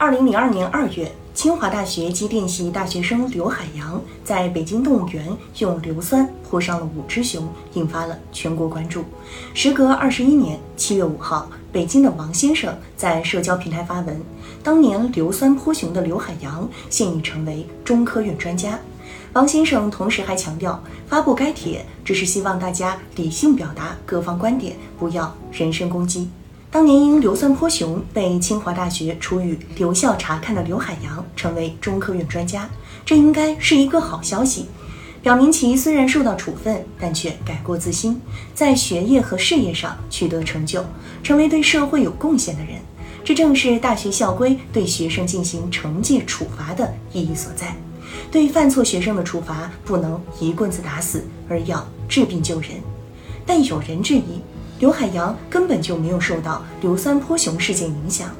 [0.00, 5.26] 二零零二年二月，清华大学机电系大学生刘海洋在北京动物园
[5.58, 9.04] 用硫酸泼伤了五只熊，引发了全国关注。
[9.54, 14.22] 时隔二十一年，七月五号，北京的王先生在社交平台发文：
[14.62, 18.78] 当年硫酸泼熊的刘海洋现已成为中科院专家。
[19.32, 26.30] 王先生同时还强调，发布该帖只是希望大家理性表达各方观点，不要人身攻击。
[26.70, 32.68] 当年因硫酸泼熊被清华大学处以留校察看的刘海洋成为中科院专家，
[33.06, 34.66] 这应该是一个好消息，
[35.22, 38.20] 表明其虽然受到处分，但却改过自新，
[38.54, 40.84] 在学业和事业上取得成就，
[41.22, 42.74] 成为对社会有贡献的人。
[43.24, 47.74] 这正是大学校规对学生进行惩戒处罚的意义所在。
[48.30, 52.72] 对犯错学生的处罚不能一棍子打死，而要治病救人。
[53.46, 54.40] 但有人质疑，
[54.78, 58.30] 刘海洋根本就没有受到硫酸泼熊事件影响，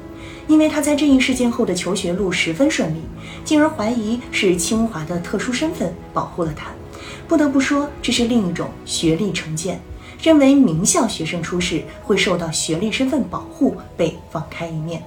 [0.47, 3.01] 因为他在这一事件后的求学路十分顺利，
[3.43, 6.67] 进而怀疑是清华的特殊身份保护了他。
[7.27, 9.79] 不得不说，这是另一种学历成见，
[10.21, 15.03] 认为名校学生出事会受到学历身份保护，被网开一面。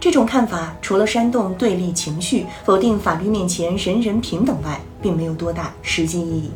[0.00, 6.50] 这种看法除了煽动对立情绪、否定法律面前人人平等外，并没有多大实际意义。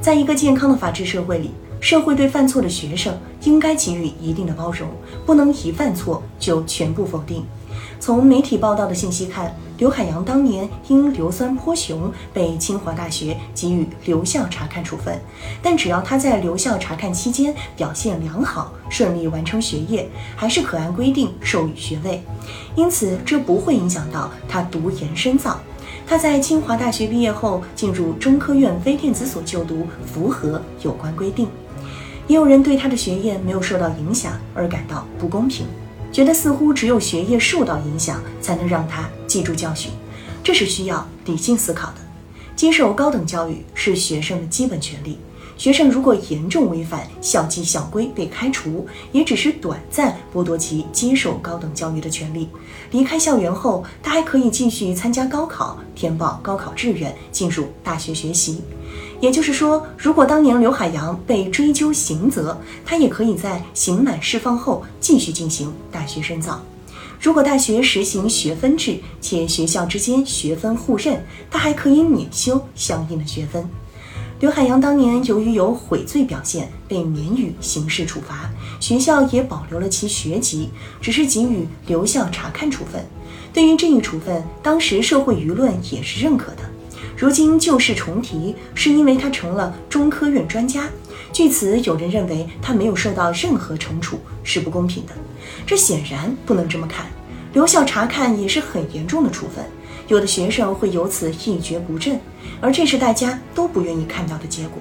[0.00, 1.50] 在一个健康的法治社会里，
[1.84, 4.88] 社会对犯错的学生应该给予一定的包容，
[5.26, 7.44] 不能一犯错就全部否定。
[8.00, 15.20] 从媒体报道的信息看，刘海洋当年因硫酸泼熊被清华大学给予留校察看处分，
[15.62, 22.22] 但只要他在留校察看期间表现良好，顺利完成学业，还是可按规定授予学位。
[22.74, 25.60] 因此，这不会影响到他读研深造。
[26.06, 31.48] 他在清华大学毕业后进入中科院微电子所就读，符合有关规定。
[32.26, 35.66] 也有人对他的学业没有受到影响而感到不公平。
[36.12, 39.90] 觉得似乎只有学业受到影响，才能让他记住教训，
[40.44, 41.96] 这是需要理性思考的。
[42.56, 45.18] 接受高等教育是学生的基本权利。
[45.56, 52.48] 学生如果严重违反校纪校规被开除，也只是短暂剥夺其接受高等教育的权利。
[52.90, 58.62] 离开校园后，他还可以继续参加高考，填报高考志愿，进入大学学习。
[59.20, 66.60] 也就是说，如果当年刘海洋被追究刑责，他也可以在刑满释放后继续进行大学深造。
[67.24, 73.66] 如果大学实行学分制，且学校之间学分互认，他还可以免修相应的学分。
[74.40, 80.68] 刘海洋当年由于有悔罪表现，被免予刑事处罚，学校也保留了其学籍，
[81.00, 83.02] 只是给予留校察看处分。
[83.54, 86.58] 对于这一处分，当时社会舆论也是认可的。
[87.16, 90.90] 如今旧事重提，是因为他成了中科院专家。
[91.34, 95.12] 据此，有人认为他没有受到任何惩处是不公平的。
[95.66, 97.06] 这显然不能这么看。
[97.52, 99.64] 留校察看也是很严重的处分，
[100.06, 102.20] 有的学生会由此一蹶不振，
[102.60, 104.78] 而这是大家都不愿意看到的结果。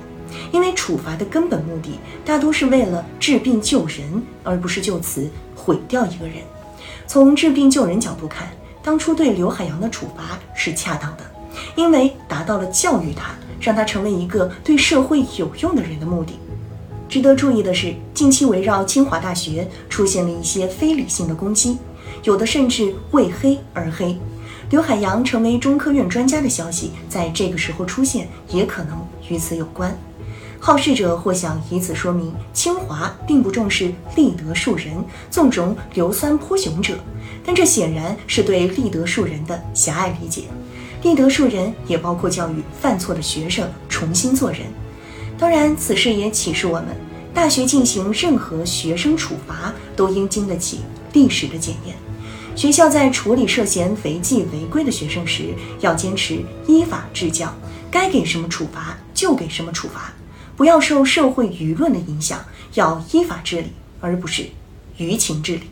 [0.52, 6.36] 因为处罚的根本目的大多是为了治病救人，而不是就此毁掉一个人。
[7.08, 8.48] 从治病救人角度看，
[8.84, 11.24] 当初对刘海洋的处罚是恰当的。
[11.76, 16.34] 因为达到了教育他，让他成为一个对社会有用的人的目的。
[17.08, 21.78] 值得注意的是，近期围绕清华大学出现了一些非理性的攻击，
[22.24, 24.18] 有的甚至为黑而黑。
[24.70, 28.98] 刘海洋成为中科院专家的消息在这个时候出现，也可能
[29.30, 29.96] 与此有关。
[30.60, 34.94] 好事者或想以此说明清华并不重视立德树人，
[35.30, 36.96] 纵容硫酸泼熊者，
[37.46, 40.44] 但这显然是对立德树人的狭隘理解。
[41.04, 44.62] 立德树人也包括教育犯错的学生重新做人。
[45.38, 46.88] 当然，此事也启示我们，
[47.34, 50.80] 大学进行任何学生处罚都应经得起
[51.12, 51.96] 历史的检验。
[52.56, 57.54] 学校在处理涉嫌违纪违规的学生时，要坚持依法治教，
[57.92, 60.14] 该给什么处罚就给什么处罚，
[60.56, 62.40] 不要受社会舆论的影响，
[62.76, 64.46] 要依法治理，而不是
[64.98, 65.64] 舆情治理。